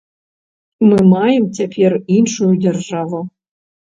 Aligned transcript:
Мы 0.87 0.97
маем 1.11 1.45
цяпер 1.59 1.91
іншую 2.19 2.51
дзяржаву. 2.67 3.19